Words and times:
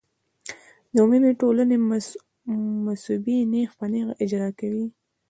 د 0.93 0.95
عمومي 1.03 1.31
ټولنې 1.41 1.77
مصوبې 2.85 3.37
نېغ 3.51 3.69
په 3.79 3.85
نېغه 3.91 4.13
اجرا 4.23 4.49
کوي. 4.59 4.85